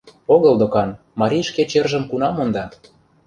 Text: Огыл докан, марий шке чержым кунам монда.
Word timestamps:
Огыл 0.33 0.53
докан, 0.61 0.89
марий 1.19 1.45
шке 1.49 1.63
чержым 1.71 2.03
кунам 2.09 2.33
монда. 2.37 2.65